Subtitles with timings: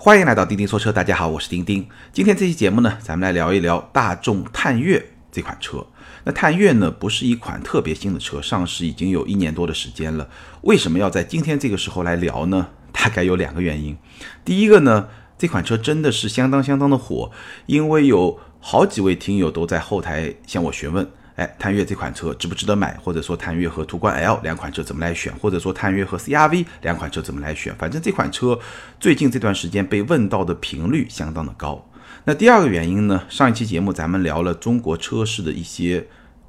[0.00, 1.84] 欢迎来到钉钉说车，大家好，我是钉钉。
[2.12, 5.84] 今天这期节目呢，咱们来聊一聊大众探岳这款车。
[6.22, 10.28] 那探岳呢，不是一款特别新的车，上市已经有一年多的时间了。
[10.60, 12.68] 为什么要在今天这个时候来聊呢？
[12.94, 13.98] 大概有两个原因。
[14.44, 17.32] 第一个呢，这款车真的是相当相当的火，
[17.66, 21.10] 因为有好几位听友都在后台向我询问。
[21.38, 22.98] 哎，探岳这款车值不值得买？
[23.00, 25.32] 或者说探岳和途观 L 两款车怎么来选？
[25.36, 27.72] 或者说探岳和 CRV 两款车怎么来选？
[27.76, 28.58] 反正这款车
[28.98, 31.88] 最近这段时间被问到的频率相当的高。
[32.24, 33.22] 那第二个原因呢？
[33.28, 36.04] 上一期节目咱们聊了中国车市的一些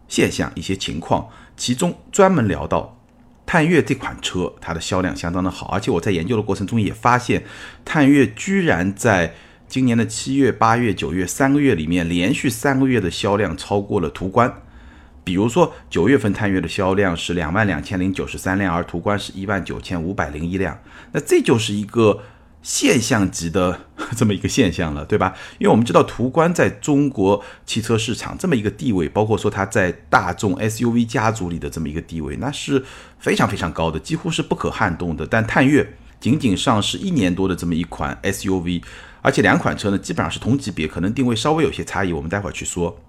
[0.08, 2.98] 现象、一些情况，其中专门聊到
[3.46, 7.44] 探岳这款车它的销量相当的好，而且我在研究的过程中也发现，
[7.86, 9.36] 探岳居然在
[9.68, 14.52] 今年的七月、八月、九月三个月里面，连续三个月的销量超过了途观。
[15.30, 20.76] 比如说，九月份探岳的销量是两万两千零九十三辆，而途观是一万九千五百零一辆。
[21.12, 22.24] 那这就是一个
[22.64, 23.80] 现象级的
[24.18, 25.36] 这么一个现象了，对吧？
[25.60, 32.84] 因为我们知道途观在中国汽车市场这么一个地位，包括说它在大众 SUV 家族里的这么一个地位，那是
[33.20, 35.28] 非常非常高的，几乎是不可撼动的。
[35.28, 38.82] 但探岳仅仅上市一年多的这么一款 SUV，
[39.22, 43.00] 而且两款车呢基本上是同级别，可能定位稍微有些差异，我们待会儿去说。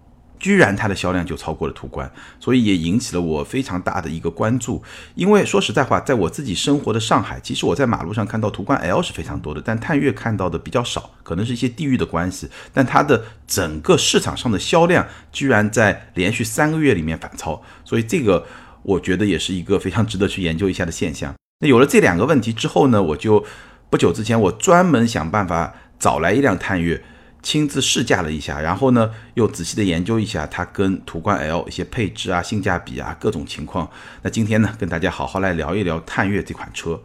[0.40, 2.10] 居然它的销量就超过了途观，
[2.40, 4.82] 所以也引起了我非常大的一个关注。
[5.14, 12.48] 因为说实在话，在我自己生活的上海，其实我在马路上看到途观 L 是非常多的，但探岳看到的比较少，可能是一些地域的关系。
[12.72, 18.46] 但它的整个市场上的销量居然在连续三个月里面反超，所以这个
[18.82, 21.34] 我觉得也是一个非常值得去研究一下的现象。
[21.60, 23.44] 那有了这两个问题之后呢，我就
[23.90, 27.02] 不久之前我专门想办法找来一辆探岳。
[27.42, 33.90] 亲自试驾了一下，然后呢，又仔细的研究一下它跟途观 L 一些配置啊、性价比啊各种情况。
[34.22, 37.00] 那今天呢，跟大家好好来聊一聊探岳这款车，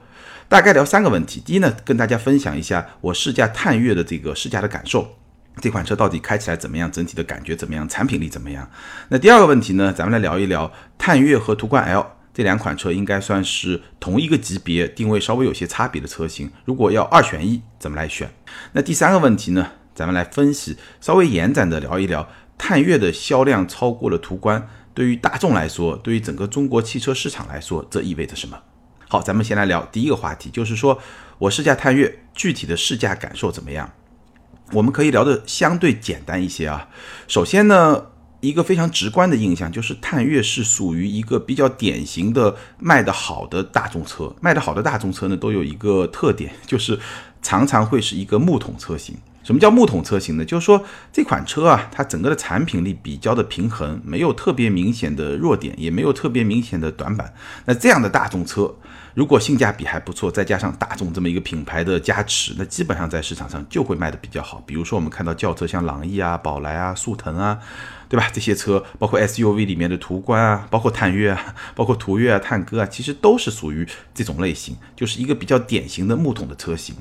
[0.49, 1.41] 大概聊三个问题。
[1.45, 5.15] 第一呢，跟大家分享一下我试驾探岳的这个试驾的感受，
[5.61, 8.69] 这款车到底开起来怎么样，整体的感觉怎么样，产品力怎么样。
[9.09, 16.51] 那第二个问题呢，咱们来聊一聊探岳和途观 L 这两款车应该算是同一个级别，定位稍微有些差别的车型。
[16.65, 18.29] 如果要二选一，怎么来选？
[18.73, 19.71] 那第三个问题呢？
[19.95, 28.59] 咱们来分析，稍微延展的聊一聊，探岳的销量超过了途观，对于大众来说，对于整个中国汽车市场来说，这意味着什么？
[29.07, 30.99] 好，咱们先来聊第一个话题，就是说
[31.37, 33.89] 我试驾探岳，具体的试驾感受怎么样？
[34.73, 36.89] 我们可以聊的相对简单一些啊。
[37.27, 38.07] 首先呢，
[38.41, 46.99] 一个非常直观的印象就是探岳是属于一个比较典型的卖得好的大众车，卖得好的大众车呢，都有一个特点，就是
[47.41, 49.15] 常常会是一个木桶车型。
[49.45, 50.43] 什么叫木桶车型呢？
[50.43, 50.83] 就是说
[51.13, 57.31] 这款车啊，它整个的产品力比较的平衡，没有特别明显的弱点，也没有特别明显的短板。
[57.65, 58.73] 那这样的大众车，
[59.13, 64.63] 如果性价比还不错，再加上大众这么一个品牌的加持，那基本上在市场上就会卖的比较好。
[64.65, 67.59] 比如说我们看到轿车，像朗逸啊、宝来啊、速腾啊，
[68.09, 68.27] 对吧？
[68.33, 76.95] 这些车，包括 SUV 里面的途观啊，包括探岳啊，包括途岳啊、探歌啊，其实都是属于这种类型，就是一个比较典型的木桶的车型。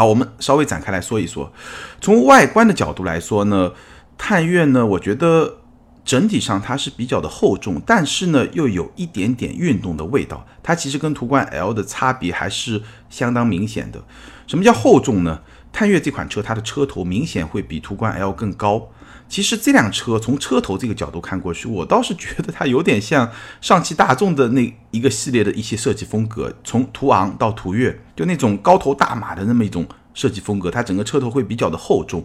[0.00, 1.52] 好，我们稍微展开来说一说。
[2.00, 3.72] 从外观的角度来说呢，
[4.16, 5.58] 探岳呢，我觉得
[6.06, 10.46] 整体上它是比较的厚重，但是呢又有一点点运动的味道。
[10.62, 14.02] 它其实跟途观 L 的差别还是相当明显的。
[14.46, 15.42] 什么叫厚重呢？
[15.70, 18.88] 探岳这款车它的车头明显会比途观 L 更高。
[19.30, 23.30] 其实这辆车从车头这个角度看过去，我倒是觉得它有点像
[23.60, 32.24] 上汽大众的那一个系列的一些设计风格，从途昂到途岳，就那种高头大马的那么一种设计风格，它整个车头会比较的厚重。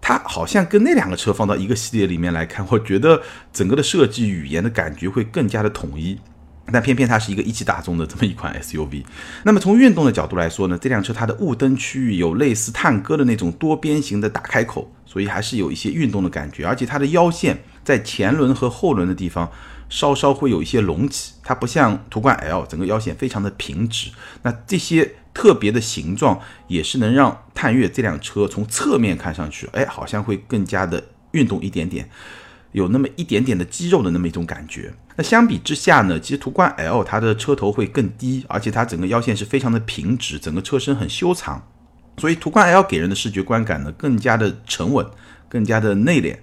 [0.00, 3.20] 它好像跟那两个车放到一个系列里面来看，我觉得
[3.52, 6.18] 整个的设计语言的感觉会更加的统一。
[6.72, 9.04] 但偏偏它是一个一汽大众的这么一款 SUV。
[9.44, 14.92] 那么从运动的角度来说呢，这辆车它的雾灯区域有类似探戈的那种多边形的大开口。
[15.06, 19.50] 所以还是有一些运动的感觉，而且它的腰线在前轮和后轮的地方
[19.88, 24.12] 稍稍会有一些隆起，它不像途观 L 整个腰线非常的平直。
[24.42, 31.02] 那这些特别的形状也是能让探岳这辆车从侧面看上去，哎，好像会更加的
[31.32, 32.08] 运动一点点，
[32.72, 34.92] 有那么一点点的肌肉的那么一种感觉。
[35.16, 41.66] 那相比之下呢，其实途观 L 它的车头会更低，而且它整个腰线是非常的平直，整个车身很修长。
[42.16, 45.06] 所以途观 L 给人的视觉观感呢，更加的沉稳，
[45.48, 46.36] 更加的内敛，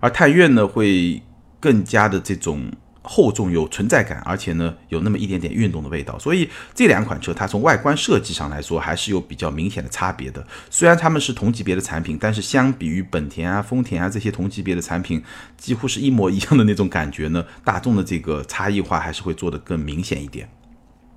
[0.00, 1.22] 而探岳呢会
[1.60, 2.70] 更加的这种
[3.04, 6.18] 厚重有存在感，而且呢有那么一点点运动的味道。
[6.18, 10.44] 所以这两款车它从外观设计上来说还是有比较明显的差别的。
[10.70, 15.22] 虽然它们是同级别的产品，但是相比于本田啊、丰田啊这些同级别的产品，
[15.56, 20.48] 几乎是一模一样的那种感觉呢，大众的这个差异化还是会做得更明显一点。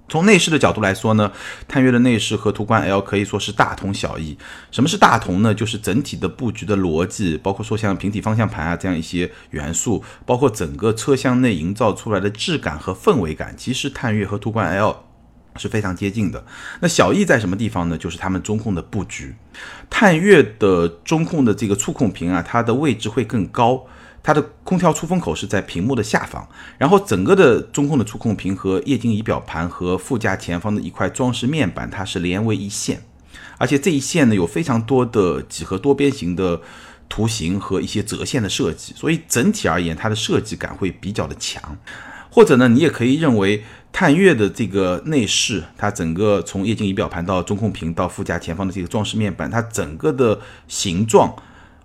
[0.09, 1.31] 从内饰的角度来说呢，
[1.68, 4.38] 探岳的内饰和途观 L 可以说是大同小异。
[4.71, 5.54] 什么是大同呢？
[5.54, 15.04] 就是整体的布局的逻辑，包括说像平底方向盘啊这样一些元素，包括整个车厢内营造出来的质感和氛围感，其实探岳和途观 L
[15.57, 16.45] 是非常接近的。
[16.80, 17.98] 那小异在什么地方呢？
[17.98, 19.36] 就是他们中控的布局。
[19.89, 23.86] 探岳的中控的这个触控屏啊，它的位置会更高。
[24.27, 26.45] 它的空调出风口是在屏幕的下方，
[26.77, 33.01] 然后整个的中控的触控屏和液晶仪表盘和副驾前方的一块装饰面板，它是连为一线，
[33.57, 36.59] 而且这一线呢有非常多的几何多边形的
[37.07, 41.77] 图形和一些折线的设计，所以整体而言它的设计感会比较的强。
[42.30, 43.63] 或者呢，你也可以认为
[43.94, 50.38] 探岳的这个内饰，它整个从液晶仪表盘到中控屏到副驾前方的这个装饰面板，它整个的
[50.68, 51.33] 形状。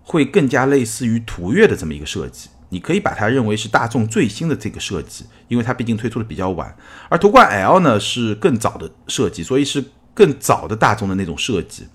[0.04, 6.76] 会更加类似于途岳的这么一个设计，你可以把它认为是大众最新的这个设计，因为它毕竟推出的比较晚，
[7.08, 11.87] 而途观 L 呢是更早的设计，所以是更早的大众的那种设计。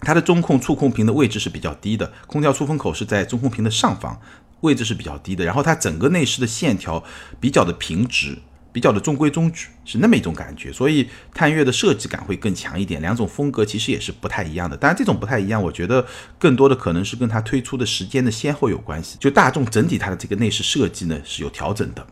[0.00, 4.20] 它的中控触控屏的位置是比较低的，空调出风口是在中控屏的上方，
[4.60, 7.02] 位置是比较低的，然后它整个内饰的线条
[7.40, 8.38] 比较的平直。
[8.76, 13.00] 比较的中规中矩，是那么一种感觉，所以探岳的设计感会更强一点。
[13.00, 16.06] 两种风格其实也是不太一样的，当然这种不太一样，我觉得
[16.38, 19.16] 更多的可能是跟它推出的时间的先后有关系。
[19.18, 22.06] 就大众整体它的这个内饰设计呢是有调整的。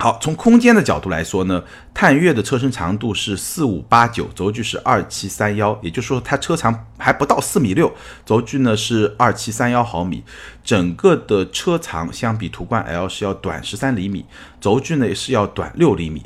[0.00, 7.92] 好，从空间的角度来说呢，探岳的车身长度是四五八九，轴距是二七三幺，也就是说它车长还不到四米六，
[8.24, 10.22] 轴距呢是二七三幺毫米，
[10.62, 14.24] 整个的车长相比途观 L 是要短十三厘米，
[14.60, 16.22] 轴距呢也是要短六厘米。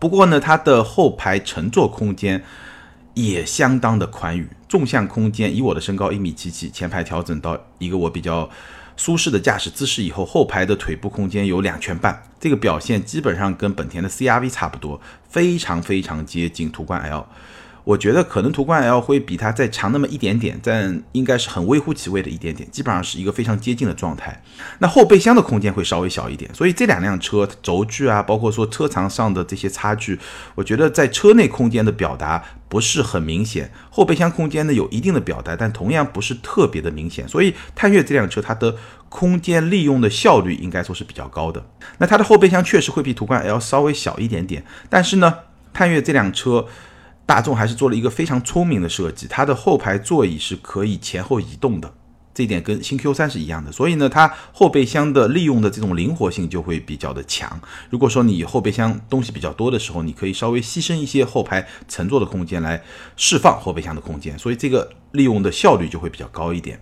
[0.00, 2.42] 不过呢，它的后排乘坐空间
[3.14, 8.50] 也相当的宽裕，纵向空间以我的身高一米七七，前排调整到一个我比较。
[8.96, 17.26] 舒适的驾驶姿势以后，后排的腿部空间有两拳半，这个表现基本上跟本田的 CRV 差不多，非常非常接近途观 L。
[17.86, 24.42] 我觉得可能途观 L 会比它再长那么一点点，但应该是很微乎其微的一点点，基本上是一个非常接近的状态。
[24.80, 30.18] 那后备箱的空间会稍微小一点，所以这两辆车轴距啊，包括说车长上的这些差距，
[30.56, 33.70] 我觉得在车内空间的表达不是很明显。
[33.88, 37.28] 后备箱空间呢有一定的表达，但同样不是特别的明显。
[37.28, 38.74] 所以探岳这辆车它的
[39.08, 41.64] 空间利用的效率应该说是比较高的。
[41.98, 45.32] 那它的后备箱确实会比途观 L 稍微小一点点，但是呢，
[45.72, 46.66] 探岳这辆车。
[47.26, 51.92] 大众还是做了一个非常聪明的设计，它的后排座椅是可以前后移动的，
[52.32, 53.72] 这一点跟新 Q3 是一样的。
[53.72, 57.60] 所以呢，它后备箱的利用的这种灵活性就会比较的强。
[57.90, 62.80] 如果说你后备箱东西比较多的时候，你可以稍微牺牲一些后排乘坐的空间来
[63.16, 66.80] 释放后备箱的空间，所以这个利用的效率就会比较高一点。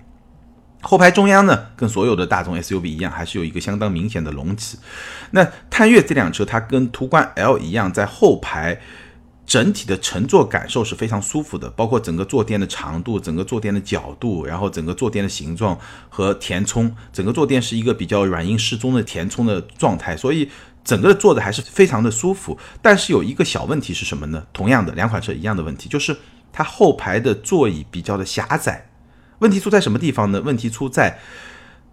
[0.83, 4.79] 后排中央呢，跟所有的大众 SUV 一样，还是有一个相当明显的隆起。
[5.31, 8.79] 那探岳这辆车，它跟途观 L 一样，在后排。
[9.47, 20.49] 整体的乘坐感受是非常舒服的，包括整个坐垫的长度、整个坐垫的角度，然后整个坐垫的形状和填充，整个坐垫是一个比较软硬适中的填充的状态，所以
[20.83, 22.59] 整个坐的还是非常的舒服。
[22.81, 24.47] 但是有一个小问题是什么呢？
[24.53, 26.17] 同样的两款车一样的问题，就是
[26.51, 28.89] 它后排的座椅比较的狭窄。
[29.41, 30.41] 问题出在什么地方呢？
[30.41, 31.19] 问题出在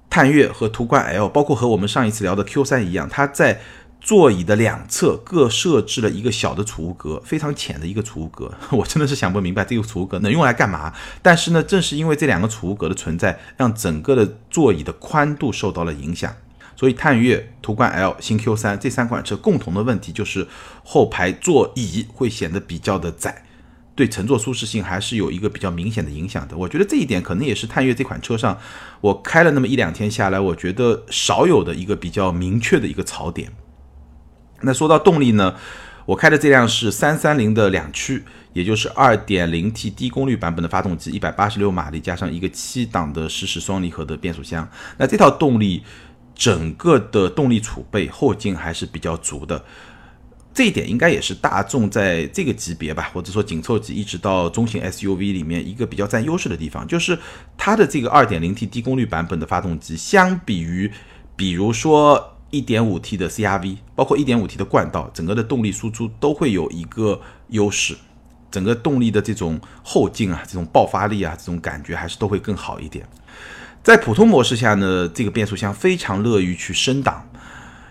[0.10, 3.62] 探岳和途观 L，包括和我们上一次聊的 Q 三一样，它在。
[4.02, 8.52] 座椅的两侧各设置了一个小的储物格，非常浅的一个储物格。
[8.74, 10.92] 我真的是想不明白这个储物格能用来干嘛。
[11.22, 16.36] 但是呢，正是因为这两个储物格的存在，让整个的座椅的宽度受到了影响。
[16.76, 20.48] 所以探岳、途观 L、新 Q3 这三款车共同的问题就是
[20.84, 23.44] 后排座椅会显得比较的窄，
[23.94, 26.58] 对乘坐舒适性还是有一个比较明显的影响的。
[26.58, 28.58] 我觉得这一点可能也是探岳这款车上
[29.02, 33.52] 我开了那么一两天下来，我觉得少有的一个比较明确的一个槽点。
[34.64, 35.56] 那说到动力呢，
[36.06, 44.68] 我开的这辆是三三零的两驱，也就是二点零 T 低功率版本的发动机，一百八十六马力加上一个七档的湿式双离合的变速箱。
[44.98, 45.84] 那这套动力
[46.36, 49.64] 整个的动力储备后劲还是比较足的，
[50.54, 57.18] 这一点应该也是大众在这个级别吧，或者说紧凑级一直到中型 SUV 里面一个比较占优势的地方，就是
[57.58, 60.92] 它的这个二点零 T 低功率版本的发动机，相比于
[61.36, 62.31] 比如说。
[62.52, 67.96] 一点五 T 的 CRV，包括一点五 T 的冠道，整个的动力输出都会有一个优势，
[68.52, 73.06] 整个动力的这种后劲啊，这种爆发力啊，这种感觉还是都会更好一点。
[73.82, 77.28] 在普通模式下呢，这个变速箱非常乐于去升档，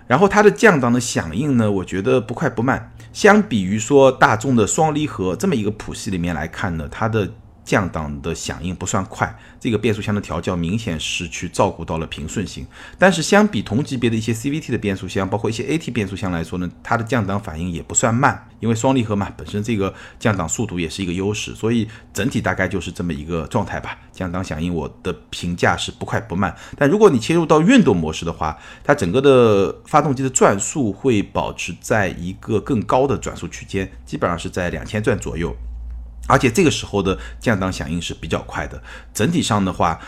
[0.06, 2.92] 然后它的降档的响应呢，我觉得不快不慢。
[3.12, 7.28] 相比于说大众的双离合这么一个谱系里面来看呢，它的
[7.64, 12.66] 降档的响应不算快，这个变速箱的调教明显是去照顾到了平顺性。
[12.98, 23.96] 但是相比同级别的一些 CVT 的变速箱，包括一些 AT 变速箱来说呢，它的降档反应也不算慢，因为双离合嘛，本身这个降档速度也是一个优势，所以整体大概就是这么一个状态吧。
[24.12, 35.54] 降档响应我的评价是不快不慢，但如果你切入到运动模式的话，它整个的发动机的转速会保持在一个更高的转速区间，基本上是在两千转左右。
[36.30, 38.82] 而且这个时候的降档响应是比较快的，
[39.12, 40.00] 整体上的话，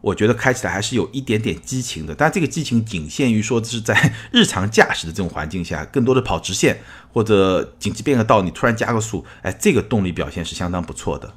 [0.00, 2.14] 我觉得开起来还是有一点点激情的。
[2.14, 6.80] 但这个激情仅限于说是在日常驾驶的这种环境下，更多的跑直线
[7.12, 11.34] 或者紧急变个道，你突然加个速，哎，这个动力表现是相当不错的。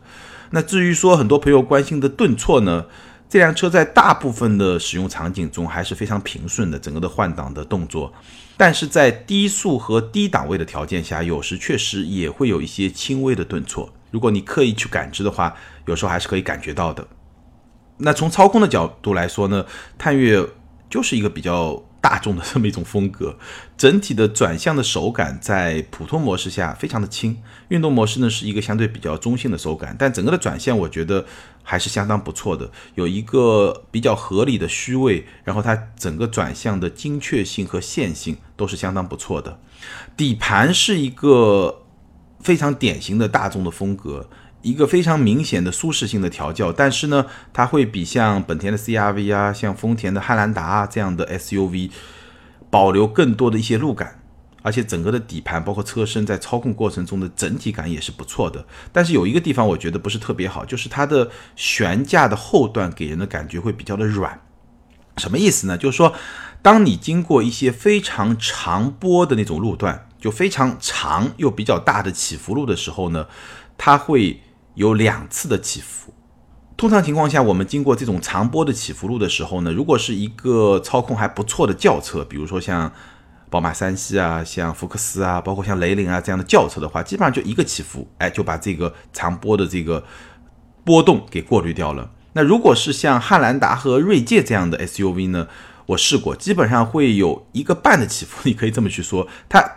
[0.52, 2.86] 那至于说很多朋友关心的顿挫呢，
[3.30, 8.14] 这辆车在大部分的使用场景中还是非常平顺的，整个的换挡的动作。
[8.56, 13.90] 但是在低速和低档位的条件下，有时确实也会有一些轻微的顿挫。
[14.12, 17.08] 如果你刻意去感知的话，有时候还是可以感觉到的。
[17.98, 19.66] 那从操控的角度来说呢，
[19.98, 20.48] 探岳
[20.90, 23.38] 就是一个比较大众的这么一种风格，
[23.76, 31.26] 整体的转向的手感在普通模式下非常的轻，运动模式呢是一个相对比较中性的手感，但整个的转向我觉得
[31.64, 39.60] 还是相当不错的，有一个比较合理的虚位，然后它整个转向的精确性和线性都是相当不错的。
[40.16, 41.82] 底盘是一个。
[42.48, 44.30] 非常典型的大众的风格，
[44.62, 51.92] 一个非常明显的舒适性的调教，但是呢，它会比像本田的 CRV 啊，像丰田的汉兰达啊这样的 SUV
[52.70, 54.22] 保留更多的一些路感，
[54.62, 58.66] 而且整个的底盘包括车身在操控过程中的整体感也是不错的。
[58.94, 64.40] 但是有一个地方我觉得不是特别好，就是它的悬架的后段给人的感觉会比较的软。
[65.18, 65.78] 什么意思呢？
[65.78, 66.14] 就是说，
[66.62, 70.07] 当你经过一些非常长波的那种路段。
[70.20, 73.28] 就非常长又比较大的起伏路的时候呢，
[73.78, 74.42] 它会
[74.76, 76.14] 有两次的起伏。
[76.76, 82.92] 通常情况下，我们经过这种长波的起伏路的时候呢，如果是一个操控还不错的轿车，比如说像
[83.50, 90.04] 宝马三系啊、像福克斯啊、包括像雷凌啊这样的轿车的话，基本上就一个起伏，哎，就把这个长波的这个
[90.84, 92.12] 波动给过滤掉了。
[92.34, 95.48] 那如果是像汉兰达和锐界这样的 SUV 呢，
[95.88, 99.77] 我试过，基本上会有一个半的起伏， 你可以这么去说，它。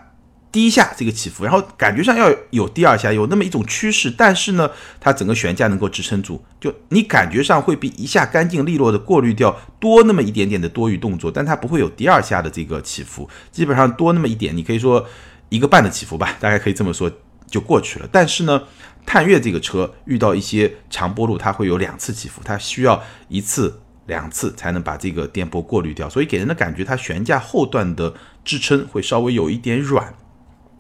[0.53, 15.07] 第一下这个起伏，然后感觉上要有第二下，有那么一种趋势，但是呢，它整个悬架能够支撑住，就你感觉上会比一下干净利落的过滤掉多那么一点点的多余动作，但它不会有第二下的这个起伏，基本上多那么一点，你可以说
[15.51, 17.09] 一个半的起伏吧，大概可以这么说
[17.47, 18.09] 就过去了。
[18.11, 18.63] 但是呢，
[19.07, 28.13] 探岳这个车遇到一些长波路，它会有两次起伏，它需要一次两次才能把这个颠簸过滤掉，所以给人的感觉它悬架后段的
[28.45, 30.13] 支撑会稍微有一点软。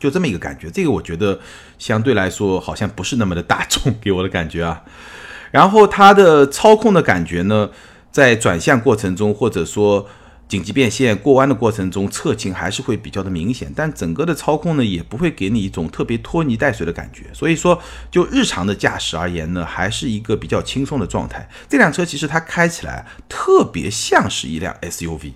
[0.00, 1.38] 就这么一个感觉，这个我觉得
[1.78, 4.82] 相对来说好像不是那么的大众，给我的感觉啊。
[5.52, 7.70] 然后它的操控的感觉呢，
[8.10, 10.08] 在转向过程中，或者说
[10.48, 13.72] 紧急变线、过弯的过程中，侧倾还是会比较的明显。
[13.76, 17.24] 但整个的操控呢，也不会给你一种特别拖泥带水的感觉。
[17.32, 17.80] 所以说，
[18.10, 21.48] 就日常的驾驶而言呢，还是一个比较轻松的状态。
[21.68, 25.34] 这辆车其实它开起来特别像是一辆 SUV。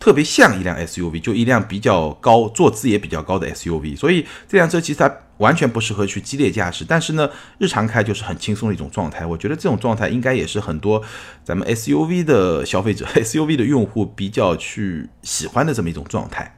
[0.00, 7.28] 特别像一辆 SUV，就一辆比较高、坐姿也比较高的 SUV，所以这辆车其实它完全不适合去激烈驾驶，但是呢，
[7.58, 9.26] 日常开就是很轻松的一种状态。
[9.26, 11.02] 我觉得这种状态应该也是很多
[11.44, 16.56] 咱们 SUV 的消费者、 SUV 的用户比较去喜欢的这么一种状态。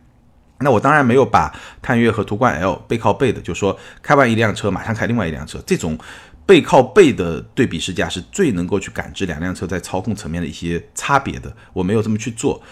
[0.61, 5.99] 那我当然没有把探岳和途观 L 背靠背的，就说开完一辆车马上开另外一辆车，这种
[6.47, 11.53] 背靠背的对比试驾是最能够去感知两辆车在操控层面的一些差别的。
[11.73, 12.63] 我没有这么去做。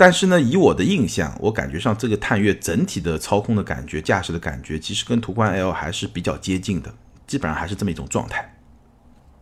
[0.00, 6.94] 但是呢，以我的印象，我感觉上这个探岳整体的操控的感觉、驾驶的感觉，其实跟途观 L 还是比较接近的，
[7.26, 8.54] 基本上还是这么一种状态。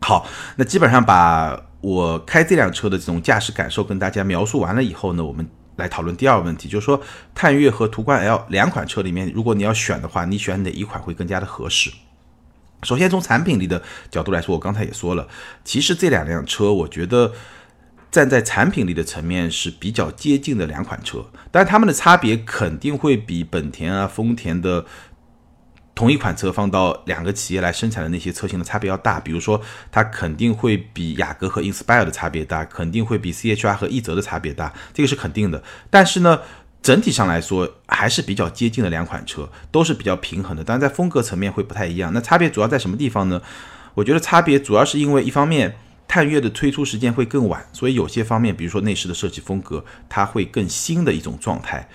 [0.00, 5.46] 好，那基本上把我开这辆车的这种驾驶感受跟大家描述完了以后呢，我们
[5.76, 6.98] 来讨论第二个问题，就是说
[7.34, 11.90] 探岳和途观 L 两款车里面，如果你要选的话，你选哪一款会更加的合适？
[12.82, 15.28] 首先从产品力的角度来说，我刚才也说了，
[15.64, 17.30] 其实这两辆车，我觉得。
[18.16, 24.86] 站在产品力的层面是比较接近的两款车，但它们的差别肯定会比本田啊、丰田的
[25.94, 29.20] 同一款车放到两个企业来生产的那些车型的差别要大。
[29.20, 29.60] 比如说，
[29.92, 35.62] 它肯定会比雅阁和 Inspire 的差别大，肯定会比 CHR 和奕泽的差别大，这个是肯定的。
[35.90, 36.40] 但是呢，
[36.80, 40.64] 整体上来说还是比较接近的两款车，都是比较平衡的。
[40.64, 42.10] 但是在风格层面会不太一样。
[42.14, 43.42] 那差别主要在什么地方呢？
[43.92, 45.76] 我觉得差别主要是因为一方面。
[46.16, 51.86] 探岳的推出时间会更晚，所以有些方面，比如说内饰的设计风格，它会更新的一种状态。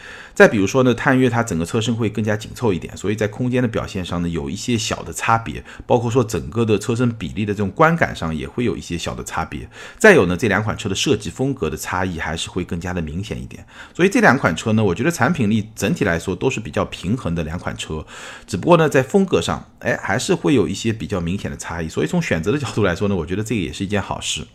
[0.41, 9.69] 再比如说呢，探岳它整个车身会更加紧凑一点，所以在空间的表现上呢，有一些小的差别，包括说整个的车身比例的这种观感上也会有一些小的差别。
[10.00, 13.63] 再有呢，这两款车的设计风格的差异还是会更加的明显一点。
[13.93, 18.03] 所以这两款车呢，我觉得产品力整体来说都是比较平衡的两款车，
[18.48, 21.88] 只不过呢，在风格上，哎，还是会有一些比较明显的差异。
[21.88, 24.48] 所以从选择的角度来说呢，我觉得这个也是一件好事。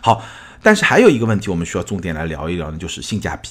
[0.00, 0.24] 好，
[0.64, 3.50] 但是还有一个问题，我们需要重点来聊一聊呢，就是性价比。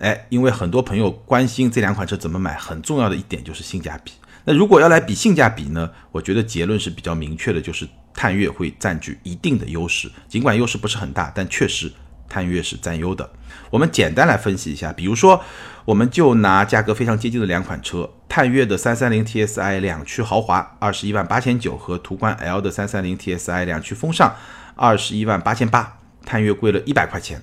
[0.00, 4.12] 哎，因为很多朋友关心这两款车怎么买，很重要的一点就是性价比。
[4.44, 11.92] 那如果要来比性价比呢，我觉得结论是比较明确的，就是探岳会占据一定的优势，尽管优势不是很大，但确实
[12.26, 13.30] 探岳是占优的。
[13.68, 15.44] 我们简单来分析一下，比如说，
[15.84, 24.34] 我们就拿价格非常接近的两款车，探岳的三三零 TSI 两驱豪华二十一万八千九和途观 L 的三三零 TSI 两驱风尚
[24.74, 27.42] 二十一万八千八，探岳贵了一百块钱。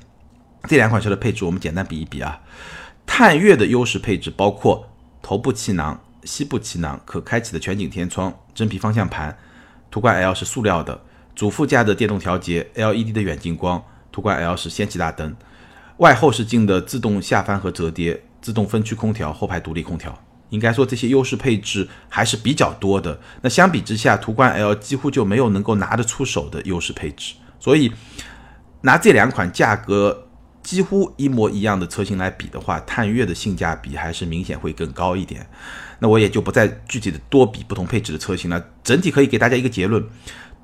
[0.67, 2.39] 这两款车的配置我们简单比一比啊，
[3.05, 4.87] 探岳的优势配置包括
[5.21, 9.35] 头部气囊、膝部气囊、可开启的全景天窗、真皮方向盘，
[9.89, 10.99] 途观 L 是塑料的，
[11.33, 13.81] 主副驾的电动调节、LED 的远近光，
[14.11, 15.35] 途观 L 是氙气大灯，
[15.97, 20.13] 外后视镜的自动下翻和折叠，自动分区空调，后排独立空调。
[20.49, 23.19] 应该说这些优势配置还是比较多的。
[23.41, 27.91] 那相比之下，途观 L 几乎就没有能够拿得出手的优势配置，所以
[28.81, 30.26] 拿这两款价格。
[30.67, 35.47] 几乎一模一样的车型来比的话，探岳的性价比还是明显会更高一点。
[35.99, 38.61] 那我也就不再具体的多比不同配置的车型了。
[38.83, 40.03] 整体可以给大家一个结论：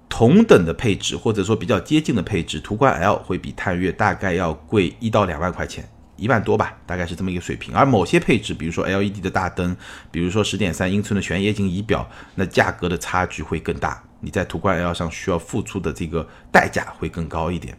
[0.10, 7.74] 同等的配置或者说比较接近的配置，途观 L 会比探岳大概要贵一到两万块钱，一万多吧，大概是这么一个水平。
[7.74, 9.74] 而某些配置，比如说 LED 的大灯，
[10.12, 12.06] 比如说十点三英寸的全液晶仪表，
[12.36, 14.04] 那价格的差距会更大。
[14.20, 17.78] 你在途观 L 上需要付出的这个代价会更高一点。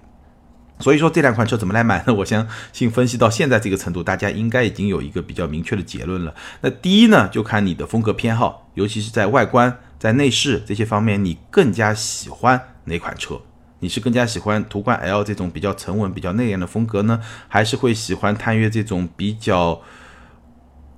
[0.80, 2.12] 所以说这两款车怎么来买呢？
[2.18, 6.34] 我相信分析到现在这个程度，大家应该已经有一个比较明确的结论了。
[6.60, 13.40] 那第一呢，就看你的风格偏好，尤其是在外观、在内饰这些方面，你更加喜欢哪款车？
[13.78, 19.80] 你是更加喜欢途观 L 这种比较沉稳、比较内敛的风格呢，还是会喜欢探岳这种比较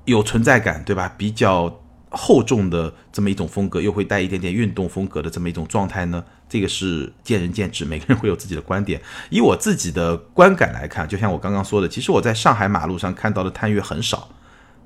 [0.07, 1.13] 有存在感，对吧？
[1.17, 1.81] 比较。
[2.09, 6.25] 厚重的这么一种风格，又会带一点点运动风格的这么一种状态呢？
[6.49, 9.01] 这个是见仁见智，每个人会有自己的观点。
[9.31, 14.29] 以我自己的观感来看，就像我刚刚说的，其实我在上海马路上看到的探岳很少，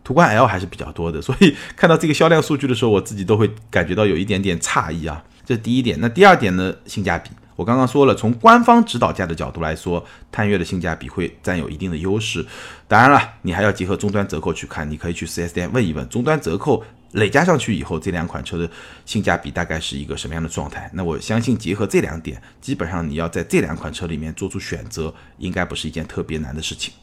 [0.02, 1.20] 途观 L 还是比较多的。
[1.22, 5.22] 所以看到这个销量数据的时候，我自己都会感觉到有一点点诧异啊。
[5.44, 5.98] 这是第一点。
[6.00, 6.74] 那第二点呢？
[6.86, 7.30] 性价比。
[7.56, 12.46] 我刚刚说了，从官方指导价的角度来说，探岳的性价比会占有一定的优势。
[12.88, 16.82] 当然了，你还要结合终端折扣去看，你可以去 4S 店问一问，终端折扣。
[17.12, 18.70] 累加上去以后，这两款车的
[19.04, 20.88] 性价比大概是一个什么样的状态？
[20.94, 26.94] 那我相信结合这两点，基本上你要在这两款车里面做出选择，应该不是一件特别难的事情。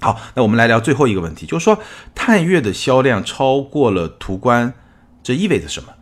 [0.00, 1.80] 好，那我们来聊最后一个问题，就是说
[2.14, 4.74] 探岳的销量超过了途观，
[5.22, 5.94] 这意味着什么？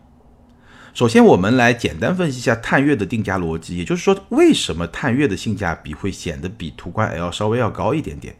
[0.92, 8.34] 首先，我们来简单分析一下探岳的定价逻辑，也就是说，为什么探岳的性价比会显得比途观 L 稍微要高一点点？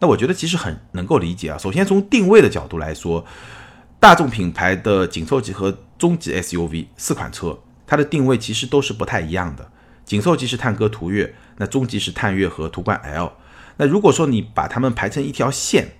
[0.00, 1.56] 那我觉得其实很能够理解啊。
[1.56, 3.24] 首先从定位的角度来说。
[4.00, 9.70] 大众品牌的紧凑级和中级 SUV 四款车，它的定位其实都是不太一样的。
[10.06, 13.34] 紧凑级是探歌、途岳，那中级是探岳和途观 L。
[13.76, 15.96] 那如果说你把它们排成一条线，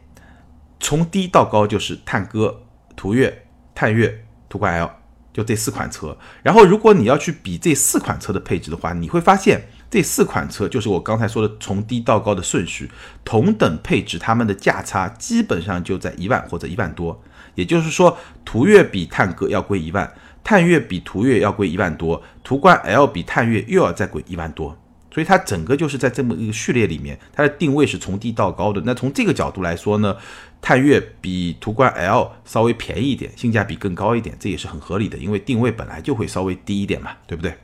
[0.80, 2.62] 从低到高就是探歌、
[2.96, 4.90] 途岳、探岳、途观 L，
[5.34, 6.16] 就这四款车。
[6.42, 12.90] 然后如果你要去比这四款车的配置的话，你会发现这四款车就是我刚才说的从低到高的顺序，
[13.26, 17.22] 同等配置它们的价差基本上就在一万或者一万多。
[17.54, 20.10] 也就是说，途岳比探歌要贵一万，
[20.42, 24.76] 探岳比途岳要贵一万多，途观 L 比探岳又要再贵一万多，
[25.12, 28.80] 所以它整个就是在这么一个序列里面，它的定位是从低到高的。
[28.84, 30.16] 那从这个角度来说呢，
[30.60, 37.54] 探岳比途观 L 稍微便宜一点，性价比更高一点，这也是很合理的，因为定位本来就会稍微低一点嘛，对不对？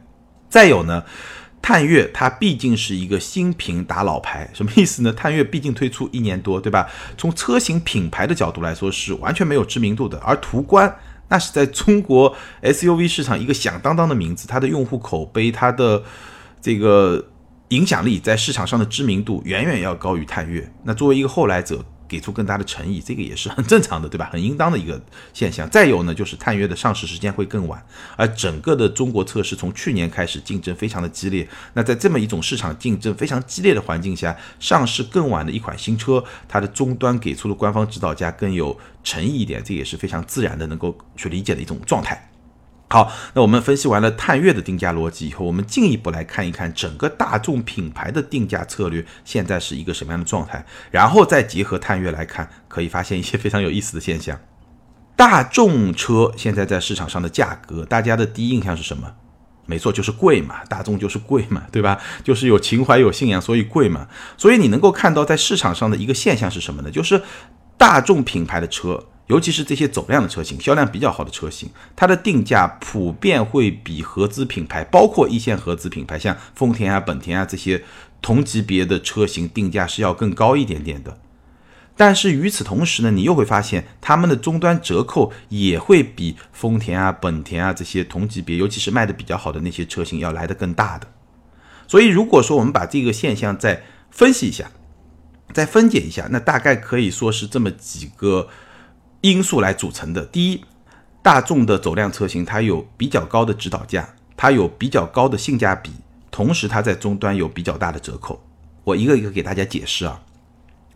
[0.49, 1.03] 再有呢。
[1.67, 5.11] 探岳它毕竟是一个新品打老牌，什么意思呢？
[5.19, 6.89] 探岳毕竟推出一年多，对吧？
[7.19, 16.05] 从车型品牌的角度来说是完全没有知名度的，而途观那是在中国 SUV 市场一个响当当的名字，它的用户口碑、它的
[16.63, 17.27] 这个
[17.71, 20.73] 影响力在市场上的知名度远远要高于探岳。
[20.85, 21.85] 那作为一个后来者。
[22.09, 24.29] 给出更大的诚意，这个也是很正常的，对吧？
[24.33, 25.01] 很应当的一个
[25.33, 25.69] 现象。
[25.71, 27.85] 再有呢，就是探岳的上市时间会更晚，
[28.17, 31.49] 而整个的中国测试从去年开始竞争非常的激烈。
[31.75, 42.31] 那在这么一种市场竞争非常激烈的环境下，上市更晚的一款新车，它的终端给出的官方指导价更有诚意一点，这也是非常自然的，能够去理解的一种状态。
[42.97, 43.13] 好。
[43.35, 54.39] 那我们分析完了探岳的定价逻辑以后，我们进一步来看一看整个大众品牌的定价策略现在是一个什么样的状态，然后再结合探岳来看，可以发现一些非常有意思的现象。
[55.15, 59.13] 大众车现在在市场上的价格，大家的第一印象是什么？
[59.67, 61.99] 没错，就是贵嘛，大众就是贵嘛，对吧？
[62.23, 64.09] 就是有情怀、有信仰，所以贵嘛。
[64.37, 66.91] 所以你能够看到在市场上的一个现象是什么呢？
[66.91, 67.21] 就是
[67.77, 69.07] 大众品牌的车。
[69.27, 77.83] 尤其是这些走量的车型，销量比较好的车型，它的定价普遍会比合资品牌，包括一线合资品牌，像丰田啊、本田啊这些
[78.23, 81.19] 同级别的车型定价是要更高一点点的。
[81.97, 91.09] 但是与此同时呢，你又会发现他们的终端折扣也会比丰田啊、本田啊这些同级别，尤其是卖的比较好的那些车型要来的更大的。
[91.89, 94.71] 所以如果说我们把这个现象再分析一下，
[95.53, 98.49] 再分解一下，那大概可以说是这么几个。
[99.21, 100.25] 因素来组成的。
[100.25, 100.65] 第一，
[101.23, 105.91] 大众的走量车型，它有比较高的指导价，它有比较高的性价比，
[106.31, 108.43] 同时它在终端有比较大的折扣。
[108.85, 110.21] 我一个一个给大家解释啊，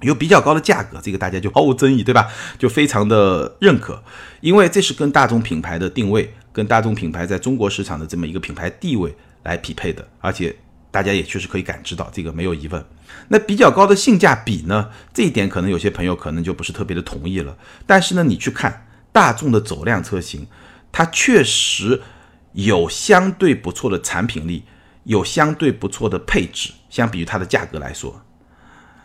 [0.01, 2.29] 有比较高的价格，这个大家就毫无争议，对吧？
[2.59, 4.03] 就非常的认可，
[4.41, 10.57] 因为这是跟大众品牌的定位，跟大众品牌在中国市场的这么一个品牌地位来匹配的，而且。
[10.91, 12.85] 大家也确实可以感知到，这个没有疑问。
[13.29, 14.91] 那比较高的性价比呢？
[15.15, 17.57] 这一点可能有些朋友可能就不是特别的同意了。
[17.87, 20.49] 但是呢，你去看大众的走量车型，
[20.91, 22.03] 它确实
[22.53, 24.65] 有相对不错的产品力，
[25.05, 28.23] 有相对不错的配置，相比于它的价格来说。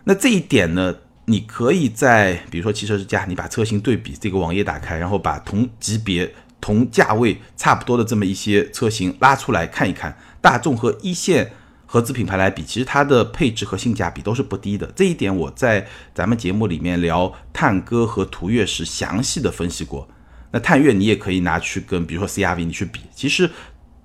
[0.06, 0.96] 那这一点呢，
[1.26, 11.52] 你可以在比如说汽车之家，你把车型对比这个网页打开，然后把同级别、同价位差不多的这么一些车型拉出来看一看，大众和一线。
[11.86, 14.86] 合资品牌来比，其实它的配置和性价比都是不低的。
[14.96, 20.08] 这一点我在咱们节目里面聊探歌和途岳时详细的分析过。
[20.52, 23.50] 那探岳你也可以拿去跟比如说 CRV 你去比，其实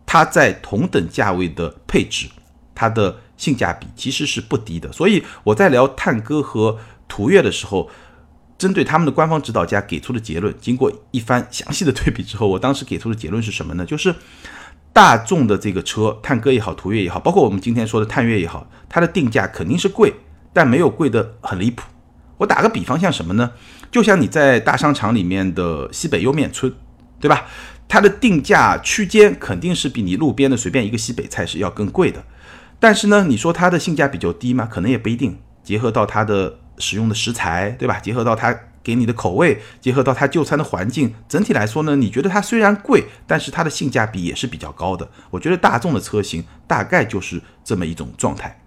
[0.04, 2.28] 它在同等价位的配置，
[2.74, 4.92] 它的性价比其实是不低的。
[4.92, 7.88] 所以我在聊探歌和途岳的时候，
[8.58, 13.86] 针对他们的官方指导价给出的结论，经过一番详细的对比之后，我当时给出的结论是什么呢？
[13.86, 14.14] 就是。
[14.92, 20.12] 大众的这个车，探歌也好，途岳也好，包括我们今天说的探岳也好，它的定价肯定是贵，
[20.53, 21.85] 但没有贵的很离谱。
[22.38, 23.53] 我打个比方，像什么呢？
[23.90, 26.72] 就像你在大商场里面的西北莜面村，
[27.20, 27.46] 对吧？
[27.87, 32.24] 它的定价区间肯定是比你路边的随便一个西北菜市要更贵的。
[32.79, 34.66] 但是呢，你说它的性价比较低吗？
[34.70, 35.38] 可能也不一定。
[35.62, 37.98] 结合到它的使用的食材，对吧？
[38.00, 38.59] 结合到它。
[38.90, 45.09] 给你的口味结合到它就餐的环境，整体来说呢，你觉得它虽然贵，但是它的性价比也是比较高的。
[45.31, 48.60] 我觉得大众的车型大概就是这么一种状态。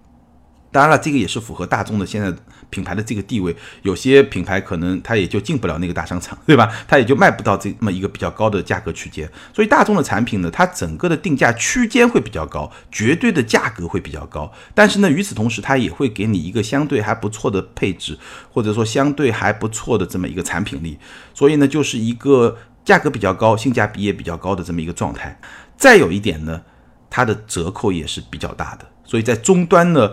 [0.74, 2.34] 当然了，这个也是符合大众的现在
[2.72, 3.56] 品牌的这个地位。
[3.84, 6.68] 有些品牌可能它也就进不了那个大商场，对吧？
[6.88, 9.30] 它也就卖不到这么一个比较高的价格区间。
[9.54, 14.52] 所以大众的产品呢，它整个的定价区间会比较高，绝对的价格会比较高。
[14.74, 18.18] 但是呢，与此同时，它也会给你一个相对还不错的配置，
[18.52, 20.98] 或者说相对还不错的这么一个产品力。
[21.36, 25.40] 所以呢，就是一个价格比较高、性价比也比较高的这么一个状态。
[25.78, 26.60] 再有一点呢，
[27.12, 28.88] 它的折扣也是比较大的。
[29.06, 30.12] 所以在终端呢。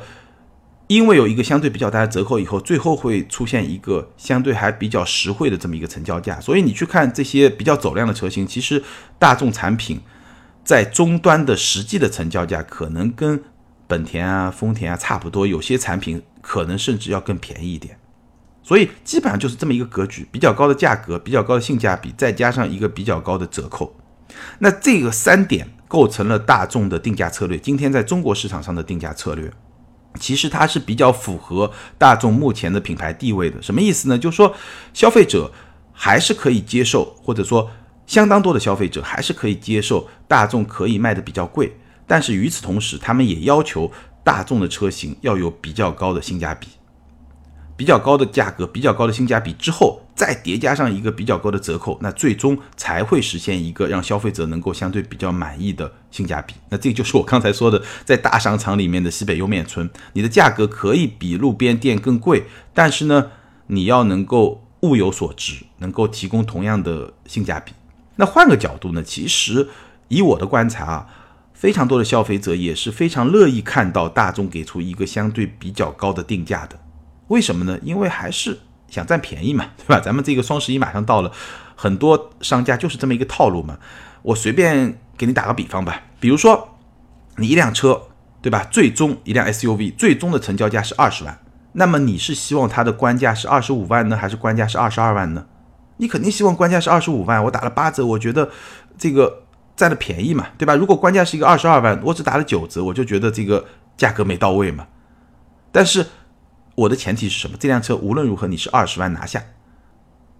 [0.90, 6.40] 因为有一个相对比较大的折扣以后，最后会出现一个相对还比较实惠的这么一个成交价。
[6.40, 8.82] 所以你去看这些比较走量的车型，其实
[9.16, 10.00] 大众产品
[10.64, 13.40] 在终端的实际的成交价可能跟
[13.86, 17.96] 本田啊、丰田啊差不多，有些产品可能甚至要更便宜一点。
[18.64, 23.94] 所以基本上就是这么一个格局：比较高的价格，比较高的性价比，再加上一个比较高的折扣。
[24.58, 27.56] 那这个三点构成了大众的定价策略。
[27.56, 29.52] 今天在中国市场上的定价策略。
[30.18, 34.18] 其实它是比较符合大众目前的品牌地位的，什么意思呢？
[34.18, 34.54] 就是说
[34.92, 35.50] 消费者
[35.92, 37.70] 还是可以接受，或者说
[38.06, 43.90] 相当多的消费者还是可以接受大众可以卖的比较贵，但是与此同时，他们也要求
[44.24, 46.68] 大众的车型要有比较高的性价比。
[47.76, 56.52] 比较高的价格，比较高的性价比之后，再叠加上一个比较高的折扣，那最终才会实现一个让消费者能够相对比较满意的性价比。
[56.68, 63.30] 那这就是我刚才说的，在大商场里面的西北莜面村，你的价格可以比路边店更贵，但是呢，
[63.68, 67.72] 你要能够物有所值，能够提供同样的性价比。
[68.16, 69.70] 那换个角度呢，其实
[70.08, 71.06] 以我的观察啊，
[71.54, 76.78] 非常多的消费者也是非常乐意看到大众给出一个相对比较高的定价的。
[77.28, 77.78] 为什么呢？
[77.82, 78.58] 因为还是
[78.90, 79.98] 想占便宜嘛，对吧？
[79.98, 81.32] 咱们这个双十一马上到了，
[81.74, 83.78] 很多商家就是这么一个套路嘛。
[84.22, 86.76] 我随便给你打个比方吧，比如说
[87.36, 88.02] 你一辆车，
[88.42, 88.66] 对吧？
[88.70, 91.38] 最终一辆 SUV 最终的成交价是二十万，
[91.72, 95.46] 那么你是希望它的官价是二十五万呢，还是官价是二十二万呢？
[95.96, 97.42] 你肯定希望官价是二十五万。
[97.44, 98.50] 我打了八折，我觉得
[98.98, 99.44] 这个。
[99.76, 100.74] 占了便宜嘛，对吧？
[100.74, 103.64] 如果官价是一个二十二万，我只打了九折，我就觉得这个
[103.96, 104.86] 价格没到位嘛。
[105.72, 106.06] 但是
[106.80, 107.56] 我的前提是什么？
[107.58, 109.42] 这辆车无论如何你是二十万拿下。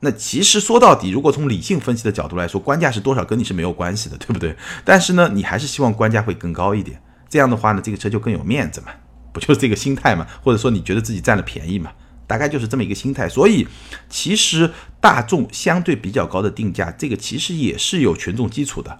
[0.01, 4.57] 那其实说到底，如果从理性分析的角度来说，官价是多少跟你是没有关系的，对不对？
[4.83, 8.93] 但是呢，你还是希望官价会更高一点，这样的话呢，这个车就更有面子嘛，
[9.33, 10.27] 不就是这个心态嘛？
[10.43, 11.93] 或者说你觉得自己占了便宜嘛？
[12.27, 13.29] 大概就是这么一个心态。
[13.29, 13.69] 所以
[14.09, 18.99] 其实大众相对比较高的定价，这个其实也是有权重基础的。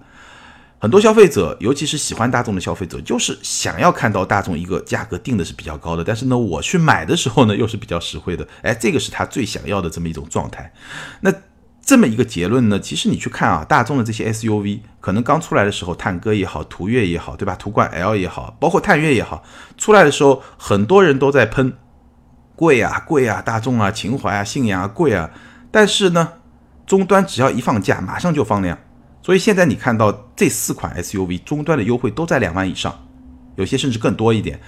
[0.81, 8.47] 很多消费者，尤其是喜欢大众的消费者，就是想要看到大众一个价格定的是比较高的，但是呢，我去买的时候呢，又是比较实惠的。
[8.63, 10.73] 哎，这个是他最想要的这么一种状态。
[11.19, 11.31] 那
[11.85, 17.55] 这么一个结论呢，其实你去看啊，大众的这些 SUV，可能刚出来的时候，探歌也好，途岳也好，对吧？
[17.55, 19.43] 途观 L 也好，包括探岳也好，
[19.77, 21.73] 出来的时候，很多人都在喷
[22.55, 25.29] 贵啊，贵啊，大众啊，情怀啊，信仰啊，贵啊。
[25.69, 26.33] 但是呢，
[26.87, 28.79] 终端只要一放假，马上就放量。
[29.23, 33.07] 所以现在你看到这四款 SUV 终端的优惠都在两万以上，
[33.55, 34.59] 有些甚至更多一点，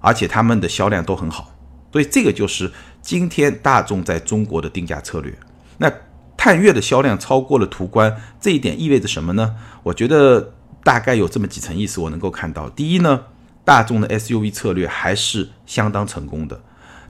[0.00, 1.54] 而且他们的销量都很好。
[1.90, 5.32] 所以这个就是今天大众在中国的定价策略。
[5.78, 5.90] 那
[6.36, 9.54] 探岳的销量超过了途观，这一点意味着什么呢？
[9.82, 12.68] 我觉得大概有这么几层意思，我能够看到。
[12.68, 13.22] 第一呢，
[13.64, 16.60] 大众的 SUV 策略还是相当成功的。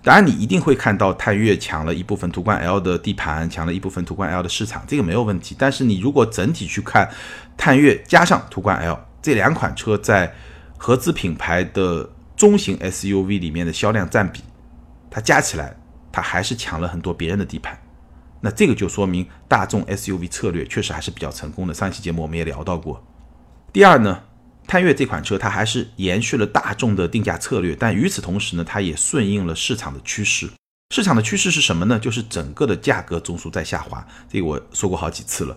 [0.05, 5.57] 当然，你一定会看到探岳抢了一部分途观 L 的地盘，抢了一部分途观 L 的市场，这个没有问题。
[5.59, 7.11] 但是你如果整体去看，
[7.57, 10.35] 探岳加上途观 L 这两款车在
[10.77, 14.43] 合资品牌的中型 SUV 里面的销量占比，
[15.11, 15.75] 它加起来，
[16.13, 17.75] 它还是抢了很多别人的地盘。
[18.43, 21.73] 那这个就说明大众 SUV 策略确实还是比较成功的。
[21.73, 23.03] 上一期节目我们也聊到过。
[23.73, 24.21] 第二呢？
[24.67, 30.49] 探岳这款车，它还是延续了大众的定价策略，但与此同时呢，它也顺应了市场的趋势。
[30.95, 31.99] 市场的趋势是什么呢？
[31.99, 34.07] 就是整个的价格中枢在下滑。
[34.31, 35.57] 这个我说过好几次了。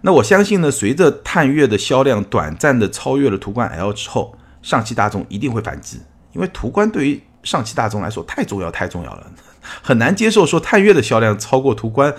[0.00, 6.00] 那我相信呢，随着探岳的销量短暂的超越了途观 L 之后，上汽大众一定会反击，
[6.32, 9.30] 因为途观对于上汽大众来说太重要太重要了，
[9.80, 12.14] 很难接受说探岳的销量超过途观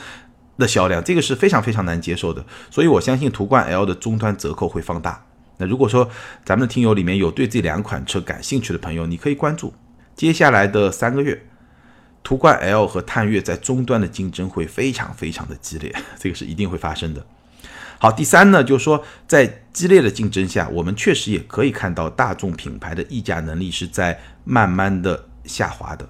[0.57, 2.45] 的销量，这个是非常非常难接受的。
[2.71, 5.25] 所以我相信途观 L 的终端折扣会放大。
[5.57, 6.09] 那如果说
[6.43, 9.73] 咱们的听友里面有对这两款车感兴趣的朋友，你可以关注
[10.15, 11.45] 接下来的三个月，
[12.23, 17.25] 途观 L 和探岳在终端的竞争会非常非常的激烈， 这个是一定会发生的。
[17.97, 26.07] 好，第三呢，就是说在激烈的竞争下，我们确实也可以看到大众品牌的溢价能力是在慢慢的下滑的。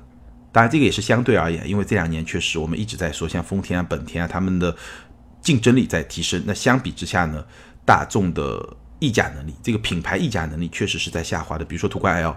[0.51, 4.75] 当然，这个也是相对而言，因为这两年确实我们一直在说，像丰田啊、本田啊，他们的
[5.41, 6.41] 竞争力在提升。
[6.47, 7.45] 那相比之下呢，
[7.86, 11.65] 大众的溢价能力，这个品牌溢价能力确实是在下滑的。
[11.65, 12.36] 比如说途观 L，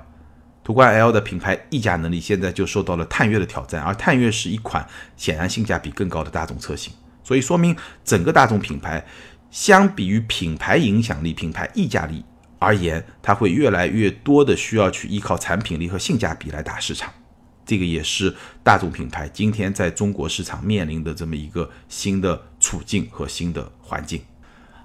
[0.65, 6.93] 途观 L 的品牌溢价能力现在就受到了探岳的挑战，而探岳是一款显然性价比更高的大众车型，
[7.23, 9.05] 所以说明整个大众品牌
[9.51, 12.25] 相比于品牌影响力、品牌溢价力
[12.59, 17.13] 而言，它会越来越多的需要去依靠产品力和性价比来打市场。
[17.65, 24.21] 这个也是大众品牌今天在中国市场面临的这么一个新的处境和新的环境。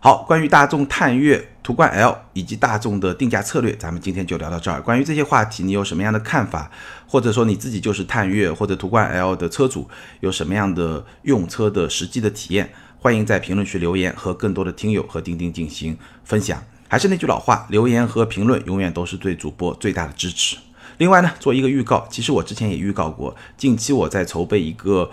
[0.04, 4.82] 好，关于大众探岳、途观 L 以及大众的定价策略，咱们今天就聊到这儿。
[4.82, 6.70] 关于这些话题，你有什么样的看法？
[7.08, 9.88] 或者说你自己就是探岳或者途观 L 的车主，
[10.20, 12.70] 有什么样的用车的实际的体验？
[13.00, 16.62] 欢迎在评论区留言，和更多的听友和钉钉进行分享。
[16.90, 20.58] 还是那句老话，留言和评论永远都是对主播最大的支持。
[20.98, 25.10] 另外呢，做一个预告，其实我之前也预告过，近期我在筹备一个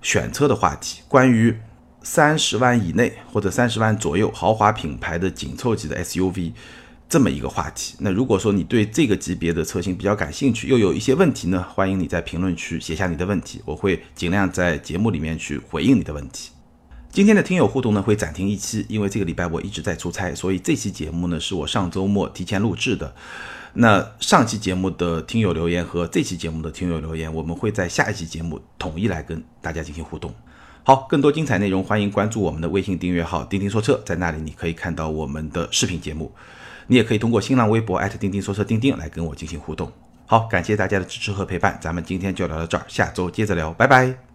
[0.00, 1.54] 选车的话题，关于。
[2.02, 6.52] 三十万以内或者三十万左右豪华品牌的紧凑级的 SUV，
[7.08, 7.94] 这么一个话题。
[7.98, 16.50] 那如果说你对这个级别的车型比较感兴趣，又有一些问题呢，欢迎你在评论区写下你的问题，我会尽量在节目里面去回应你的问题。
[17.12, 23.14] 今天的听友互动呢会暂停一期，因为这个礼拜我一直在出差，所以这期节目呢是我上周末提前录制的。
[23.74, 30.32] 那上期节目的听友留言和这期节目的听友留言，我们会在下一期节目统一来跟大家进行互动。
[30.82, 36.32] 好，更多精彩内容，欢迎关注我们的微信订阅号“钉钉说车”，在那里你可以看到我们的视频节目。
[36.86, 39.92] 你也可以通过新浪微博钉钉说车钉钉来跟我进行互动。
[40.26, 44.29] 好，感谢大家的支持和陪伴，咱们今天就聊到这儿，下周接着聊，拜拜。